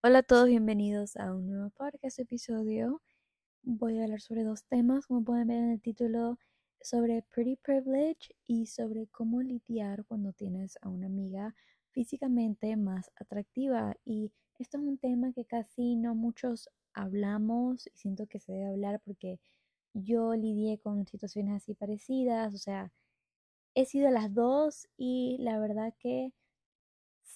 [0.00, 3.02] Hola a todos, bienvenidos a un nuevo podcast episodio.
[3.64, 6.38] Voy a hablar sobre dos temas, como pueden ver en el título,
[6.80, 11.52] sobre pretty privilege y sobre cómo lidiar cuando tienes a una amiga
[11.90, 13.96] físicamente más atractiva.
[14.04, 14.30] Y
[14.60, 19.00] esto es un tema que casi no muchos hablamos y siento que se debe hablar
[19.04, 19.40] porque
[19.94, 22.92] yo lidié con situaciones así parecidas, o sea,
[23.74, 26.32] he sido las dos y la verdad que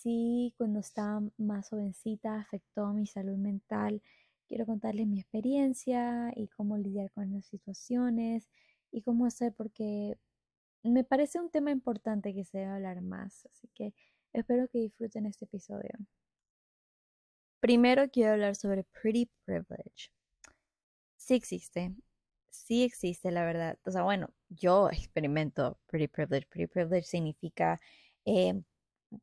[0.03, 4.03] sí, cuando estaba más jovencita afectó mi salud mental.
[4.49, 8.51] Quiero contarles mi experiencia y cómo lidiar con las situaciones
[8.91, 10.19] y cómo hacer porque
[10.83, 13.47] me parece un tema importante que se debe hablar más.
[13.53, 13.95] Así que
[14.33, 15.91] espero que disfruten este episodio.
[17.61, 20.11] Primero quiero hablar sobre pretty privilege.
[21.17, 21.95] Sí existe,
[22.51, 23.79] sí existe la verdad.
[23.85, 26.47] O sea, bueno, yo experimento pretty privilege.
[26.49, 27.79] Pretty privilege significa
[28.25, 28.63] eh,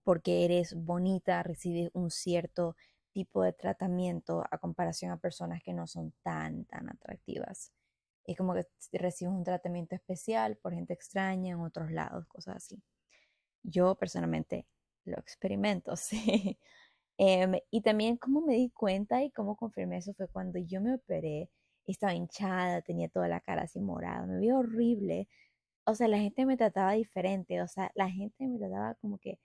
[0.03, 2.75] porque eres bonita, recibes un cierto
[3.11, 7.72] tipo de tratamiento a comparación a personas que no son tan, tan atractivas.
[8.25, 12.81] Es como que recibes un tratamiento especial por gente extraña en otros lados, cosas así.
[13.64, 14.67] Yo personalmente
[15.05, 16.59] lo experimento, sí.
[17.17, 20.95] Em, y también cómo me di cuenta y cómo confirmé eso fue cuando yo me
[20.95, 21.49] operé,
[21.86, 25.27] estaba hinchada, tenía toda la cara así morada, me vi horrible.
[25.86, 29.39] O sea, la gente me trataba diferente, o sea, la gente me trataba como que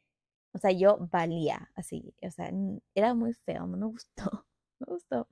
[0.55, 2.15] o sea, yo valía así.
[2.23, 2.51] O sea,
[2.95, 4.47] era muy feo, no me gustó.
[4.79, 5.29] me gustó.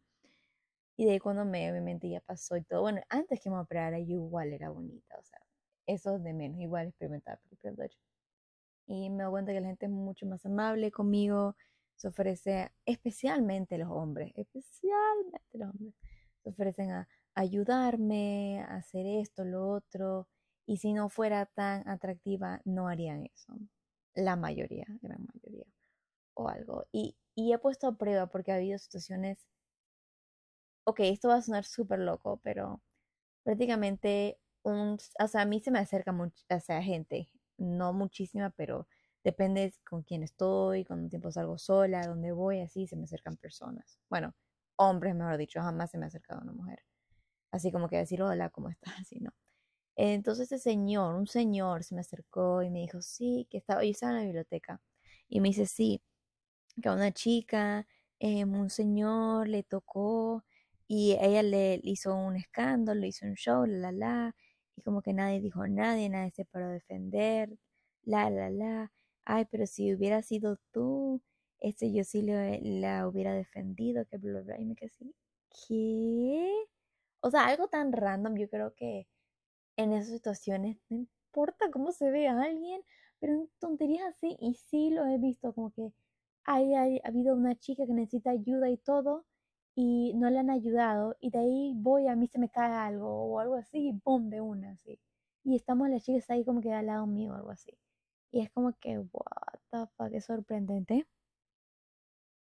[0.97, 2.83] Y de ahí cuando me, obviamente ya pasó y todo.
[2.83, 5.17] Bueno, antes que me operara, yo igual era bonita.
[5.19, 5.39] O sea,
[5.87, 6.61] eso de menos.
[6.61, 7.41] Igual experimentaba.
[8.87, 11.57] Y me doy cuenta que la gente es mucho más amable conmigo.
[11.97, 15.95] Se ofrece, especialmente los hombres, especialmente los hombres,
[16.43, 20.29] se ofrecen a ayudarme, a hacer esto, lo otro.
[20.67, 23.57] Y si no fuera tan atractiva, no harían eso
[24.15, 25.67] la mayoría, gran mayoría,
[26.35, 26.87] o algo.
[26.93, 29.49] Y, y he puesto a prueba porque ha habido situaciones,
[30.85, 32.83] ok, esto va a sonar súper loco, pero
[33.45, 38.89] prácticamente, un, o sea, a mí se me acerca mucha sea, gente, no muchísima, pero
[39.25, 43.99] depende con quién estoy, un tiempo salgo sola, dónde voy, así se me acercan personas.
[44.11, 44.35] Bueno,
[44.77, 46.85] hombres, mejor dicho, jamás se me ha acercado una mujer.
[47.53, 48.95] Así como que decir, hola, ¿cómo estás?
[49.07, 49.33] Así, ¿no?
[49.97, 53.91] Entonces ese señor, un señor, se me acercó y me dijo, sí, que estaba, yo
[53.91, 54.81] estaba en la biblioteca.
[55.29, 56.03] Y me dice, sí,
[56.83, 57.87] que a una chica,
[58.19, 60.45] em, un señor le tocó
[60.89, 64.37] y ella le, hizo un escándalo, le hizo un show, la, la, la,
[64.77, 67.51] y como que nadie dijo nadie, nadie se paró a defender,
[68.05, 68.93] la, la, la.
[69.25, 71.23] Ay, pero si hubiera sido tú,
[71.61, 75.15] este yo sí le, la hubiera defendido, que bla, bla, y me quedé así,
[75.69, 76.51] ¿qué?
[77.21, 79.07] O sea, algo tan random, yo creo que
[79.77, 82.83] en esas situaciones, no importa cómo se ve a alguien,
[83.21, 85.93] pero en tonterías así, y sí lo he visto, como que
[86.45, 89.25] hay, ha habido una chica que necesita ayuda y todo,
[89.75, 93.09] y no le han ayudado, y de ahí voy, a mí se me cae algo,
[93.09, 94.99] o algo así, y boom, de una, así.
[95.45, 97.73] Y estamos las chicas ahí como que al lado mío, o algo así.
[98.31, 101.07] Y es como que, what the fuck, es sorprendente.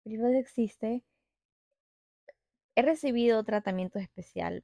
[0.04, 1.04] Pero existe.
[2.76, 4.64] He recibido tratamiento especial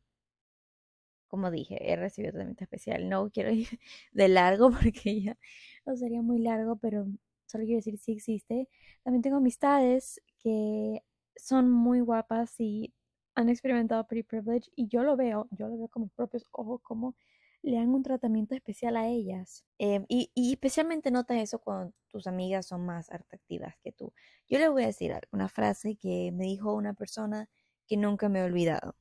[1.28, 3.10] como dije, he recibido tratamiento especial.
[3.10, 3.68] No quiero ir
[4.12, 5.38] de largo porque ya
[5.86, 7.06] no sería muy largo, pero
[7.46, 8.68] solo quiero decir si existe.
[9.04, 11.02] También tengo amistades que
[11.36, 12.94] son muy guapas y
[13.36, 16.82] han experimentado pretty privilege y yo lo veo, yo lo veo con mis propios ojos
[16.82, 17.16] como
[17.62, 19.66] le dan un tratamiento especial a ellas.
[19.80, 24.14] Em, y, y, especialmente notas eso cuando tus amigas son más atractivas que tú.
[24.48, 27.50] Yo les voy a decir una frase que me dijo una persona
[27.88, 28.96] que nunca me he olvidado.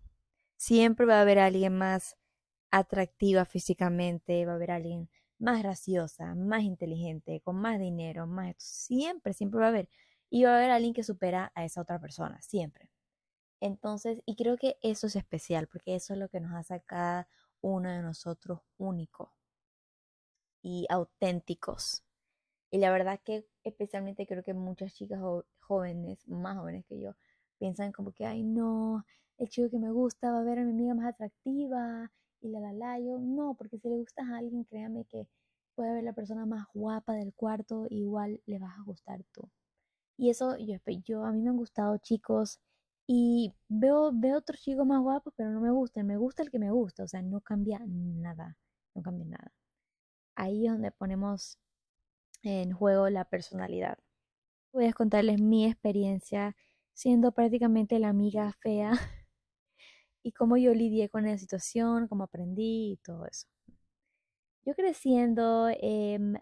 [0.65, 2.17] Siempre va a haber alguien más
[2.71, 8.55] atractiva físicamente, va a haber alguien más graciosa, más inteligente, con más dinero, más...
[8.57, 9.91] Siempre, siempre va a haber.
[10.31, 12.89] Y va a haber alguien que supera a esa otra persona, siempre.
[13.61, 17.29] Entonces, y creo que eso es especial, porque eso es lo que nos hace cada
[17.61, 19.35] uno de nosotros único
[20.63, 22.05] y auténticos.
[22.71, 25.21] Y la verdad que especialmente creo que muchas chicas
[25.61, 27.15] jóvenes, más jóvenes que yo,
[27.59, 29.05] piensan como que, ay no,
[29.39, 32.61] el chico que me gusta va a ver a mi amiga más atractiva y la
[32.61, 32.99] la la.
[33.01, 35.29] Yo no, porque si le gustas a alguien, créame que
[35.75, 39.51] puede ver la persona más guapa del cuarto, igual le vas a gustar tú.
[40.17, 42.61] Y eso, yo, yo a mí me han gustado chicos
[43.07, 46.07] y veo, veo otros chicos más guapos, pero no me gustan.
[46.07, 48.57] Me gusta el que me gusta, o sea, no cambia nada,
[48.95, 49.53] no cambia nada.
[50.37, 51.59] Ahí es donde ponemos
[52.43, 53.99] en juego la personalidad.
[54.73, 56.57] Voy a contarles mi experiencia
[56.95, 58.93] siendo prácticamente la amiga fea
[60.23, 63.47] y cómo yo lidié con la situación, cómo aprendí y todo eso.
[64.67, 66.35] Yo creciendo em,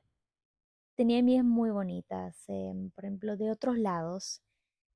[0.97, 4.43] tenía amigas muy bonitas, em, por ejemplo, de otros lados.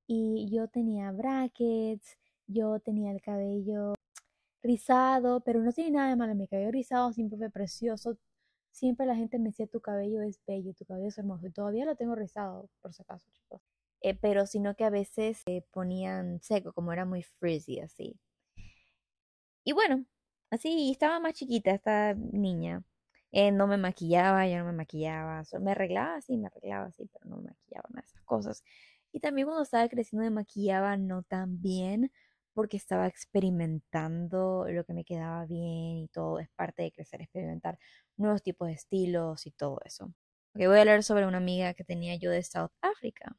[0.07, 2.17] y yo tenía brackets,
[2.47, 3.95] yo tenía el cabello
[4.63, 8.17] rizado, pero no tiene nada de malo, mi cabello rizado siempre fue precioso,
[8.71, 11.85] siempre la gente me decía tu cabello es bello, tu cabello es hermoso y todavía
[11.85, 13.61] lo tengo rizado, por si acaso, chicos.
[14.01, 18.19] Eh, pero sino que a veces se ponían seco, como era muy frizzy así.
[19.63, 20.05] Y bueno,
[20.49, 22.83] así estaba más chiquita esta niña.
[23.31, 27.29] Eh, no me maquillaba, yo no me maquillaba, me arreglaba así, me arreglaba así, pero
[27.29, 28.63] no me maquillaba nada esas cosas.
[29.11, 32.11] Y también cuando estaba creciendo me maquillaba no tan bien
[32.53, 37.77] porque estaba experimentando lo que me quedaba bien y todo es parte de crecer, experimentar
[38.15, 40.05] nuevos tipos de estilos y todo eso.
[40.55, 43.35] Ok, voy a hablar sobre una amiga que tenía yo de South Africa.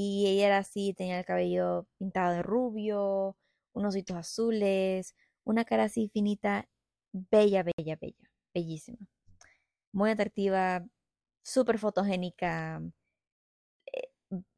[0.00, 3.36] Y ella era así, tenía el cabello pintado de rubio,
[3.72, 6.68] unos ojitos azules, una cara así finita,
[7.12, 8.98] bella, bella, bella, bellísima.
[9.92, 10.86] Muy atractiva,
[11.42, 12.80] súper fotogénica,
[13.92, 14.08] eh,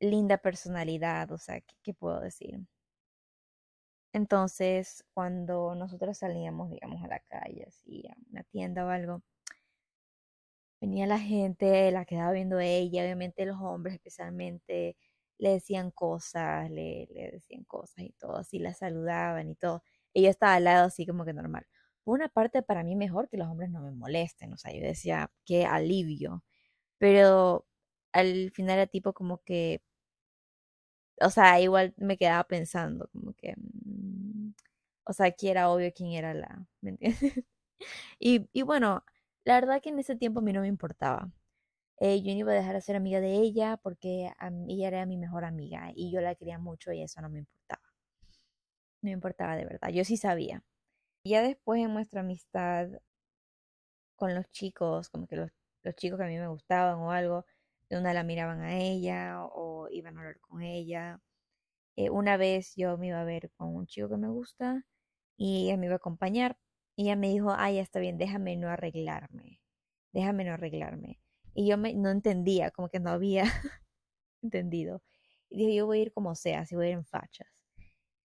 [0.01, 2.61] linda personalidad, o sea, ¿qué, puedo decir?
[4.13, 9.23] Entonces, cuando nosotros salíamos, digamos, a la calle, así, a una tienda o algo,
[10.81, 14.97] venía la gente, la quedaba viendo ella, obviamente los hombres especialmente,
[15.41, 19.83] le decían cosas, le, le decían cosas y todo, así la saludaban y todo.
[20.15, 21.67] Ella estaba al lado así como que normal.
[22.05, 24.81] Por una parte, para mí mejor que los hombres no me molesten, o sea, yo
[24.83, 26.45] decía, qué alivio.
[26.99, 27.67] Pero
[28.13, 29.83] al final era tipo como que,
[31.21, 34.53] o sea, igual me quedaba pensando, como que, mm,
[35.07, 37.21] o sea, aquí era obvio quién era la, ¿me entiendes?
[38.21, 39.05] y, y bueno,
[39.45, 41.31] la verdad que en ese tiempo a mí no me importaba.
[42.01, 44.33] Eh, yo no iba a dejar de ser amiga de ella porque
[44.69, 47.83] ella era mi mejor amiga y yo la quería mucho y eso no me importaba.
[49.03, 50.63] No me importaba de verdad, yo sí sabía.
[51.25, 52.89] Ya después en nuestra amistad
[54.17, 55.51] con los chicos, como que los,
[55.97, 57.47] chicos que a mí me gustaban o algo,
[57.89, 61.21] de una la miraban a ella o, iban a hablar con ella.
[61.97, 64.87] Eh, una vez yo me iba a ver con un chico que me gusta
[65.37, 66.59] y ella me iba a acompañar
[66.97, 69.61] y ella me dijo, ay, está bien, déjame no arreglarme,
[70.13, 71.21] déjame no arreglarme.
[71.61, 73.43] Y yo me, no entendía, como que no había
[74.43, 75.03] entendido.
[75.51, 77.49] Y dije, yo voy a ir como sea, si voy a ir en fachas.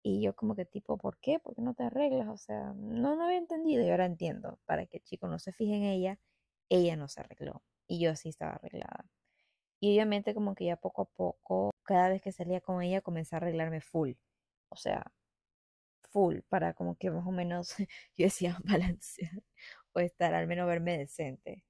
[0.04, 1.40] Y yo como que tipo, ¿por qué?
[1.40, 2.28] ¿Por qué no te arreglas?
[2.28, 4.60] O sea, no, no había entendido y ahora entiendo.
[4.66, 6.20] Para que el chico no se fije en ella,
[6.68, 7.64] ella no se arregló.
[7.88, 9.06] Y yo sí estaba arreglada.
[9.80, 13.34] Y obviamente como que ya poco a poco, cada vez que salía con ella, comencé
[13.34, 14.12] a arreglarme full.
[14.68, 15.12] O sea,
[16.12, 17.74] full, para como que más o menos
[18.16, 19.42] yo decía balancear
[19.92, 21.64] o estar, al menos verme decente.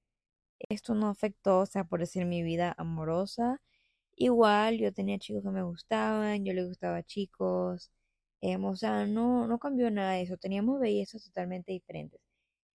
[0.68, 3.60] Esto no afectó, o sea, por decir mi vida amorosa.
[4.16, 7.90] Igual yo tenía chicos que me gustaban, yo le gustaba a chicos.
[8.42, 10.36] Eh, o sea, no, no cambió nada de eso.
[10.38, 12.20] Teníamos bellezas totalmente diferentes.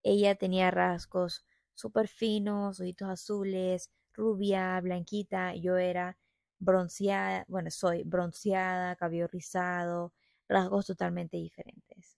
[0.04, 1.46] Ella tenía rasgos
[1.76, 5.56] súper finos, ojitos azules, rubia, blanquita.
[5.56, 6.18] Yo era
[6.60, 10.14] bronceada, bueno, soy bronceada, cabello rizado,
[10.50, 12.18] rasgos totalmente diferentes.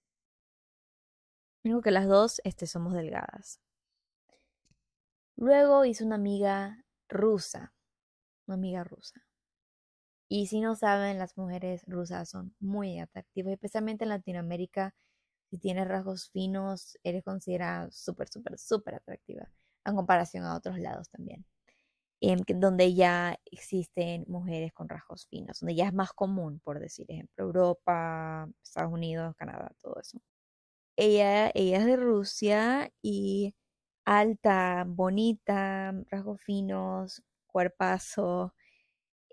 [1.64, 3.60] Digo que las dos este, somos delgadas.
[5.42, 7.74] Luego hice una amiga rusa,
[8.46, 9.26] una amiga rusa.
[10.30, 14.94] Y si no saben, las mujeres rusas son muy atractivas, especialmente en Latinoamérica.
[15.50, 19.50] Si tienes rasgos finos, eres considerada súper, súper, súper atractiva
[19.84, 21.44] en comparación a otros lados también.
[22.22, 27.08] En, donde ya existen mujeres con rasgos finos, donde ya es más común, por decir
[27.10, 30.22] ejemplo, Europa, Estados Unidos, Canadá, todo eso.
[30.98, 33.56] Ella, ella es de Rusia y
[34.06, 38.54] alta, bonita, rasgos finos, cuerpazo,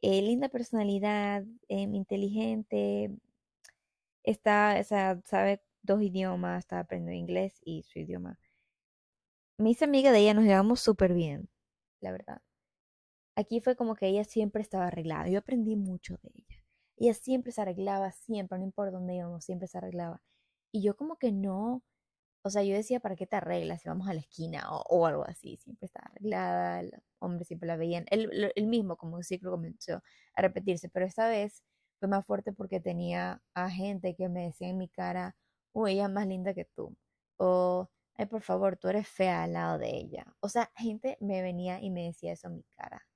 [0.03, 3.11] eh, linda personalidad, em, inteligente,
[4.23, 8.39] está, o sea, sabe dos idiomas, está aprendiendo inglés y su idioma.
[9.59, 11.49] Me hice amiga de ella, nos llevamos súper bien,
[12.01, 12.43] la verdad.
[13.37, 15.29] Aquí fue como que ella siempre estaba arreglada.
[15.29, 16.65] Yo aprendí mucho de ella.
[16.97, 20.23] Ella siempre se arreglaba, siempre, no importa dónde íbamos, siempre se arreglaba.
[20.73, 21.83] Y yo como que no,
[22.49, 25.23] o sea, yo decía, ¿para qué te arreglas si vamos a la esquina o, algo
[25.27, 25.59] así?
[25.59, 28.07] Siempre estaba arreglada, el hombre siempre la veían.
[28.11, 30.03] Él, mismo, como ciclo comenzó
[30.35, 31.63] a repetirse, pero esta vez
[31.99, 35.37] fue más fuerte porque tenía a gente que me decía en mi cara,
[35.73, 36.97] uy, ella es más linda que tú.
[37.37, 40.25] O, ay, por favor, tú eres fea al lado de ella.
[40.41, 43.07] O sea, gente me venía y me decía eso en mi cara.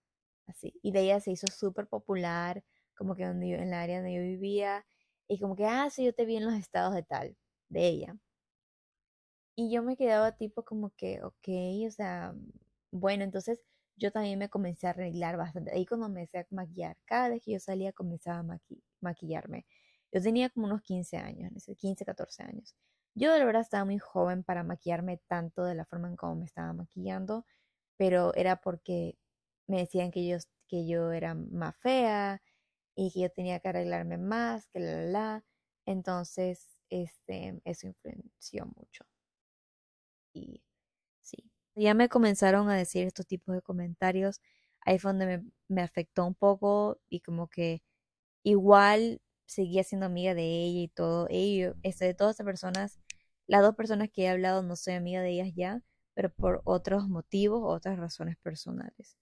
[0.47, 0.75] Así.
[0.83, 2.63] Y de ella se hizo súper popular,
[2.97, 4.85] como que donde yo, en la área donde yo vivía.
[5.29, 7.37] Y como que, ah, sí, yo te vi en los estados de tal,
[7.71, 8.17] de ella.
[9.57, 11.49] Y yo me quedaba tipo como que, ok,
[11.87, 12.35] o sea,
[12.91, 13.61] bueno, entonces
[13.97, 15.73] yo también me comencé a arreglar bastante.
[15.73, 18.59] Ahí cuando me empecé a maquillar, cada vez que yo salía comenzaba a
[19.01, 19.67] maquillarme.
[20.13, 22.75] Yo tenía como unos 15 años, 15, 14 años.
[23.15, 26.47] Yo de verdad estaba muy joven para maquillarme tanto de la forma en cómo me
[26.47, 27.45] estaba maquillando,
[27.99, 29.19] pero era porque
[29.69, 32.43] me decían que yo, que yo era más fea,
[32.97, 35.45] y que yo tenía que arreglarme más, que la, la, la.
[35.87, 39.05] Entonces, este, eso influenció mucho.
[40.35, 40.63] Y
[41.21, 44.41] sí, ya me comenzaron a decir estos tipos de comentarios.
[44.83, 47.83] Ahí fue donde me, me afectó un poco y como que
[48.45, 51.27] igual seguía siendo amiga de ella y todo.
[51.31, 53.01] Ella, este, de todas estas personas,
[53.47, 55.83] las dos personas que he hablado no soy amiga de ellas ya,
[56.15, 59.17] pero por otros motivos, otras razones personales.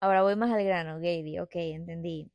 [0.00, 2.30] Ahora voy más al grano, Gaby, ok, entendí.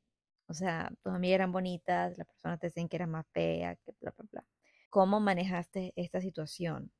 [0.47, 3.91] O sea, tus amigas eran bonitas, las personas te decían que eras más fea, que
[4.01, 4.45] bla, bla, bla.
[4.89, 6.91] ¿Cómo manejaste esta situación?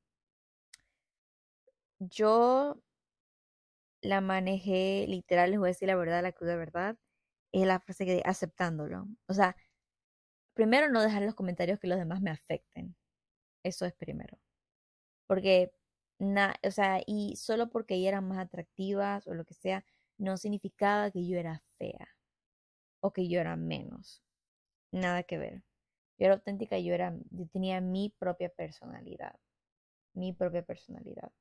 [2.00, 2.74] Yo
[4.02, 6.96] la manejé literal, les voy a decir la verdad, la cruda verdad,
[7.52, 9.08] es la frase que aceptándolo.
[9.28, 9.56] O sea,
[10.54, 12.96] primero no dejar los comentarios que los demás me afecten.
[13.64, 14.38] Eso es primero.
[15.26, 15.72] Porque,
[16.18, 19.84] na, o sea, y solo porque ella eran más atractivas o lo que sea,
[20.18, 22.08] no significaba que yo era fea
[23.00, 24.22] o que yo era menos.
[24.92, 25.64] Nada que ver.
[26.18, 29.36] Yo era auténtica, yo era, yo tenía mi propia personalidad.
[30.14, 31.32] Mi propia personalidad.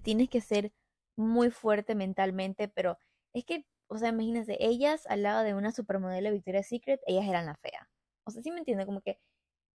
[0.00, 0.72] Tienes que ser
[1.16, 2.98] muy fuerte mentalmente, pero
[3.34, 7.26] es que, o sea, imagínense, ellas al lado de una supermodelo de Victoria's Secret, ellas
[7.28, 7.88] eran la fea.
[8.24, 8.86] O sea, ¿sí me entiende?
[8.86, 9.18] Como que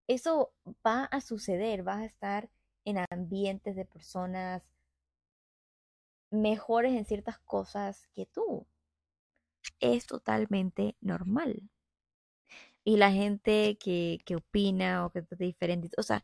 [0.08, 0.54] eso
[0.86, 2.50] va a suceder, vas a estar
[2.86, 4.64] en ambientes de personas
[6.32, 8.66] mejores en ciertas cosas que tú.
[9.80, 11.70] Es totalmente normal.
[12.84, 16.24] Y la gente que, que opina o que está diferente, o sea,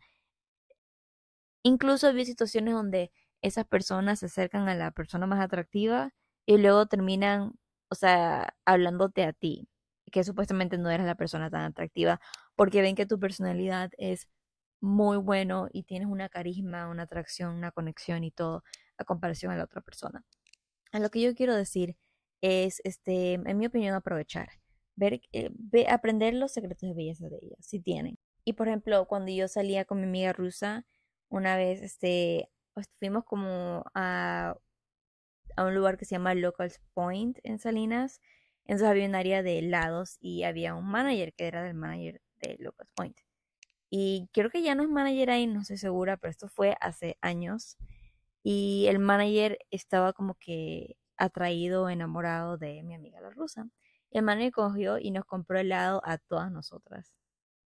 [1.63, 3.12] incluso hay situaciones donde
[3.43, 6.13] esas personas se acercan a la persona más atractiva
[6.45, 7.53] y luego terminan,
[7.89, 9.69] o sea, hablándote a ti,
[10.12, 12.21] que supuestamente no eres la persona tan atractiva,
[12.55, 14.29] porque ven que tu personalidad es
[14.81, 18.63] muy bueno y tienes una carisma, una atracción, una conexión y todo
[18.97, 20.23] a comparación a la otra persona.
[20.91, 21.97] A lo que yo quiero decir
[22.41, 24.50] es, este, en mi opinión, aprovechar,
[24.95, 25.51] ver, eh,
[25.89, 28.17] aprender los secretos de belleza de ella, si tienen.
[28.45, 30.85] Y por ejemplo, cuando yo salía con mi amiga rusa,
[31.29, 32.50] una vez, este,
[33.00, 34.56] fuimos como a,
[35.56, 38.22] a un lugar que se llama Locals Point en Salinas.
[38.65, 42.58] Entonces había un área de helados y había un manager que era del manager de
[42.60, 43.18] Locals Point.
[43.89, 47.18] Y creo que ya no es manager ahí, no estoy segura, pero esto fue hace
[47.22, 47.77] años.
[48.44, 53.68] Y el manager estaba como que atraído, enamorado de mi amiga la rusa.
[54.12, 57.13] El manager cogió y nos compró helado a todas nosotras.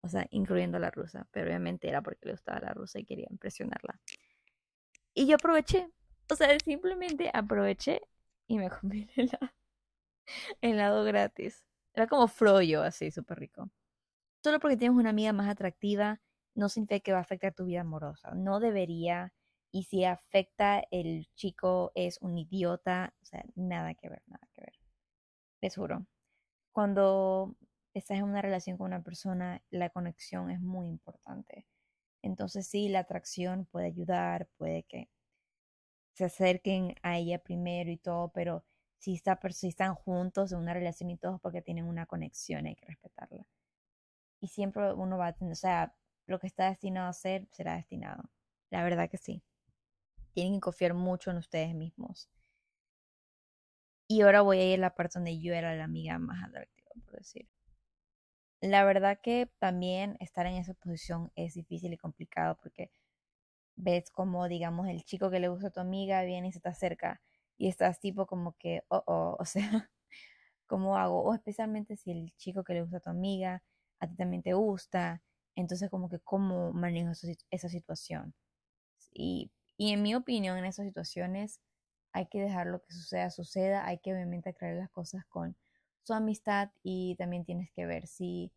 [0.02, 1.26] O sea, incluyendo a la rusa.
[1.32, 4.00] Pero obviamente era porque le gustaba la rusa y quería impresionarla.
[5.14, 5.88] Y yo aproveché.
[6.30, 8.02] O sea, simplemente aproveché
[8.46, 9.52] y me comí el helado,
[10.60, 11.64] helado gratis.
[11.94, 13.70] Era como froyo, así, súper rico.
[14.42, 16.20] Solo porque tienes una amiga más atractiva,
[16.54, 18.32] no significa que va a afectar tu vida amorosa.
[18.34, 19.32] No debería.
[19.70, 23.14] Y si afecta, el chico es un idiota.
[23.22, 24.74] O sea, nada que ver, nada que ver.
[25.60, 26.06] Les juro.
[26.72, 27.56] Cuando
[27.94, 31.66] estás en una relación con una persona, la conexión es muy importante.
[32.24, 35.10] Entonces sí, la atracción puede ayudar, puede que
[36.14, 38.64] se acerquen a ella primero y todo, pero
[38.98, 42.76] si, está, si están juntos en una relación y todo, porque tienen una conexión, hay
[42.76, 43.46] que respetarla.
[44.40, 45.94] Y siempre uno va a tener, o sea,
[46.26, 48.30] lo que está destinado a ser, será destinado.
[48.70, 49.42] La verdad que sí.
[50.32, 52.30] Tienen que confiar mucho en ustedes mismos.
[54.08, 56.90] Y ahora voy a ir a la parte donde yo era la amiga más atractiva,
[57.04, 57.46] por decir.
[58.64, 62.90] La verdad que también estar en esa posición es difícil y complicado porque
[63.76, 66.70] ves como, digamos, el chico que le gusta a tu amiga viene y se te
[66.70, 67.20] acerca
[67.58, 69.90] y estás tipo como que, oh, oh, o sea,
[70.66, 71.22] ¿cómo hago?
[71.22, 73.62] O especialmente si el chico que le gusta a tu amiga
[74.00, 75.22] a ti también te gusta,
[75.56, 77.12] entonces como que, ¿cómo manejo
[77.50, 78.34] esa situación?
[79.12, 81.60] Y, y en mi opinión, en esas situaciones
[82.12, 85.54] hay que dejar lo que suceda, suceda, hay que obviamente aclarar las cosas con
[86.04, 88.52] su amistad y también tienes que ver si,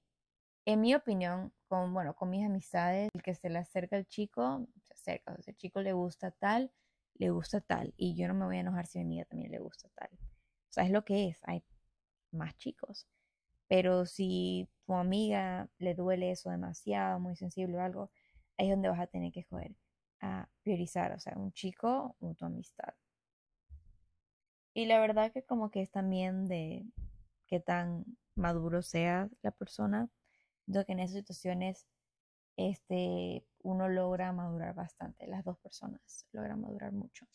[0.65, 4.67] en mi opinión, con, bueno, con mis amistades, el que se le acerca al chico,
[4.83, 6.71] se acerca, o sea, el chico le gusta tal,
[7.15, 9.59] le gusta tal, y yo no me voy a enojar si mi amiga también le
[9.59, 10.09] gusta tal.
[10.11, 11.63] O sea, es lo que es, hay
[12.31, 13.07] más chicos.
[13.67, 18.11] Pero si tu amiga le duele eso demasiado, muy sensible o algo,
[18.57, 19.75] ahí es donde vas a tener que escoger
[20.21, 22.93] a priorizar, o sea, un chico o tu amistad.
[24.73, 26.85] Y la verdad que como que es también de
[27.47, 30.09] qué tan maduro sea la persona.
[30.67, 31.87] Yo que en esas situaciones
[32.57, 37.27] este, uno logra madurar bastante, las dos personas logran madurar mucho.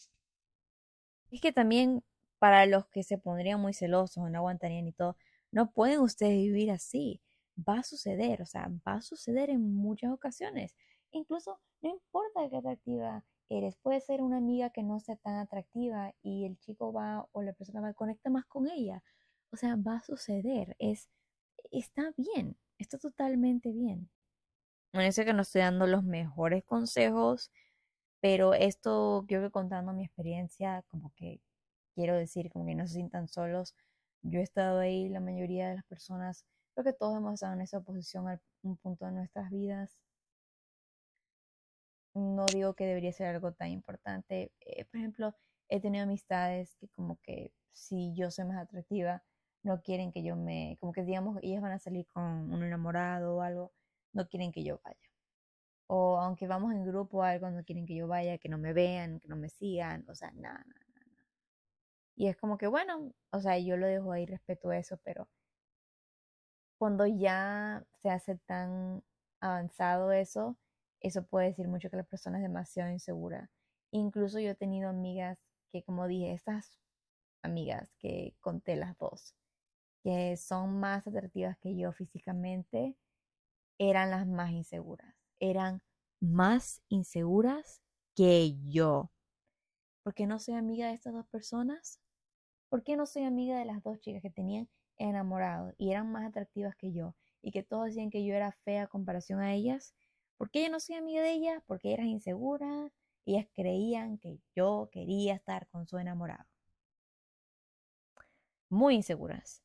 [1.31, 2.05] Es que también
[2.39, 5.17] para los que se pondrían muy celosos no aguantarían y todo,
[5.51, 7.21] no pueden ustedes vivir así.
[7.57, 10.75] Va a suceder, o sea, va a suceder en muchas ocasiones.
[11.13, 16.15] Incluso no importa qué atractiva eres, puede ser una amiga que no sea tan atractiva
[16.23, 19.03] y el chico va o la persona va conecta más con ella
[19.53, 20.75] o sea, va a suceder.
[20.79, 21.09] Es,
[21.71, 24.11] está bien, está totalmente bien.
[25.13, 27.51] Sé que no estoy dando los mejores consejos,
[28.21, 31.41] pero esto, creo que contando mi experiencia, como que
[31.95, 33.75] quiero decir, como que no se sientan solos.
[34.23, 36.45] Yo he estado ahí, la mayoría de las personas,
[36.75, 39.99] creo que todos hemos estado en esa posición a un punto de nuestras vidas.
[42.15, 44.53] No digo que debería ser algo tan importante.
[44.61, 45.35] Eh, por ejemplo,
[45.69, 49.23] he tenido amistades que como que si yo soy más atractiva,
[49.63, 53.37] no quieren que yo me, como que digamos, ellas van a salir con un enamorado
[53.37, 53.73] o algo,
[54.13, 54.99] no quieren que yo vaya.
[55.87, 58.73] O aunque vamos en grupo o algo, no quieren que yo vaya, que no me
[58.73, 61.27] vean, que no me sigan, o sea, nada, nada, nada.
[62.17, 65.29] Y es como que, bueno, o sea, yo lo dejo ahí, respeto eso, pero
[66.79, 69.05] cuando ya se hace tan
[69.41, 70.57] avanzado eso,
[71.01, 73.51] eso puede decir mucho que la persona es demasiado insegura.
[73.93, 75.39] Incluso yo he tenido amigas
[75.71, 76.81] que, como dije, estas
[77.43, 79.35] amigas que conté las dos,
[80.03, 82.97] que son más atractivas que yo físicamente,
[83.79, 85.15] eran las más inseguras.
[85.39, 85.83] Eran
[86.21, 87.83] más inseguras
[88.15, 89.11] que yo.
[90.03, 92.01] ¿Por qué no soy amiga de estas dos personas?
[92.69, 94.69] ¿Por qué no soy amiga de las dos chicas que tenían
[94.99, 98.85] enamorado y eran más atractivas que yo y que todos decían que yo era fea
[98.85, 99.95] a comparación a ellas?
[100.37, 101.63] ¿Por qué yo no soy amiga de ellas?
[101.67, 102.91] Porque eran inseguras.
[103.27, 106.45] Ellas creían que yo quería estar con su enamorado.
[108.69, 109.63] Muy inseguras.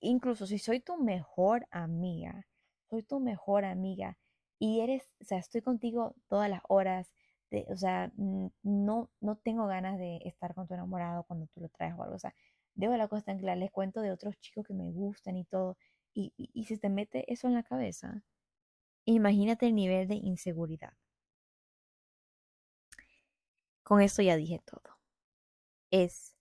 [0.00, 2.46] Incluso si soy tu mejor amiga,
[2.90, 4.18] soy tu mejor amiga
[4.58, 7.14] y eres, o sea, estoy contigo todas las horas,
[7.68, 11.94] o sea, no, no tengo ganas de estar con tu enamorado cuando tú lo traes
[11.96, 12.34] o algo, o sea,
[12.74, 15.76] debo la cosa en claro, les cuento de otros chicos que me gustan y todo,
[16.14, 18.22] y, y, y si te mete eso en la cabeza,
[19.06, 20.92] imagínate el nivel de inseguridad.
[23.82, 24.98] Con esto ya dije todo.
[25.90, 26.36] Es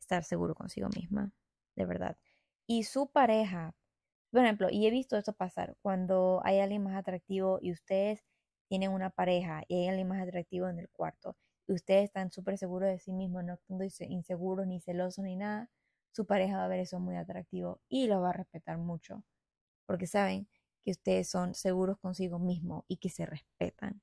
[0.00, 1.32] estar seguro consigo misma,
[1.76, 2.18] de verdad.
[2.68, 3.74] Y su pareja,
[4.30, 8.24] por ejemplo, y he visto esto pasar, cuando hay alguien más atractivo y ustedes
[8.68, 11.36] tienen una pareja y hay alguien más atractivo en el cuarto,
[11.68, 15.70] y ustedes están súper seguros de sí mismos, no están inseguros ni celosos ni nada,
[16.12, 19.24] su pareja va a ver eso muy atractivo y lo va a respetar mucho,
[19.86, 20.48] porque saben
[20.84, 24.02] que ustedes son seguros consigo mismos y que se respetan.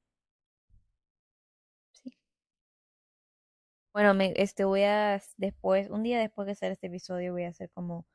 [3.93, 7.50] Bueno, me, este voy a después, un día después de hacer este episodio, voy a
[7.50, 8.06] hacer como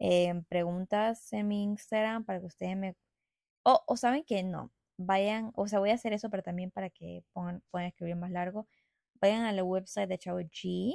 [0.00, 2.96] em, preguntas en mi Instagram para que ustedes me.
[3.64, 6.90] O, o saben que no, vayan, o sea, voy a hacer eso, pero también para
[6.90, 8.68] que pongan, puedan escribir más largo.
[9.20, 10.94] Vayan a la website de Chavo G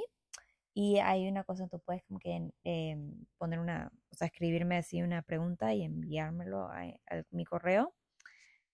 [0.74, 5.02] y hay una cosa, tú puedes como que em, poner una, o sea, escribirme así
[5.02, 7.94] una pregunta y enviármelo a, a mi correo.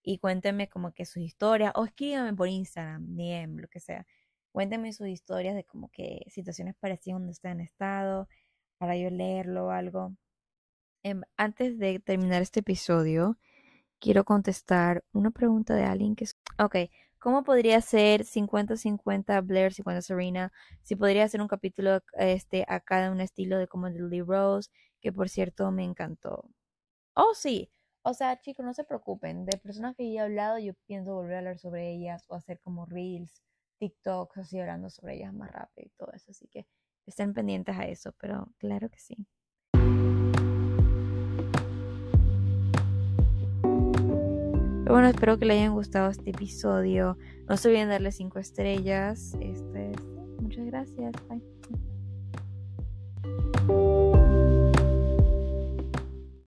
[0.02, 4.06] Y cuéntenme como que sus historias, o escríbanme por Instagram, DM, lo que sea
[4.52, 8.28] Cuéntenme sus historias de como que situaciones parecidas donde han estado,
[8.78, 10.14] para yo leerlo o algo.
[11.04, 13.36] Em, antes de terminar este episodio,
[13.98, 16.26] quiero contestar una pregunta de alguien que...
[16.58, 16.76] Ok,
[17.18, 20.52] ¿cómo podría ser 50-50 Blair, 50 Serena?
[20.82, 25.12] Si podría hacer un capítulo este, a cada un estilo de como Lily Rose, que
[25.12, 26.48] por cierto me encantó.
[27.14, 27.70] Oh, sí.
[28.02, 29.44] O sea, chicos, no se preocupen.
[29.44, 32.60] De personas que ya he hablado, yo pienso volver a hablar sobre ellas o hacer
[32.60, 33.42] como reels
[33.78, 36.30] TikToks así hablando sobre ellas más rápido y todo eso.
[36.30, 36.66] Así que
[37.06, 39.16] estén pendientes a eso, pero claro que sí.
[44.92, 47.16] Pero bueno, espero que les hayan gustado este episodio.
[47.48, 49.34] No se olviden darle 5 estrellas.
[49.40, 49.92] Este,
[50.38, 51.14] muchas gracias.
[53.66, 54.11] Bye.